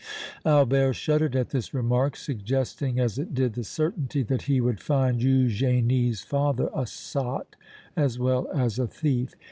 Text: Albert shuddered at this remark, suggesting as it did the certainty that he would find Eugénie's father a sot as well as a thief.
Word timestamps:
Albert 0.47 0.93
shuddered 0.93 1.35
at 1.35 1.51
this 1.51 1.75
remark, 1.75 2.15
suggesting 2.15 2.99
as 2.99 3.19
it 3.19 3.35
did 3.35 3.53
the 3.53 3.63
certainty 3.63 4.23
that 4.23 4.41
he 4.49 4.59
would 4.59 4.79
find 4.79 5.21
Eugénie's 5.21 6.21
father 6.21 6.71
a 6.75 6.87
sot 6.87 7.55
as 7.95 8.17
well 8.17 8.47
as 8.51 8.79
a 8.79 8.87
thief. 8.87 9.35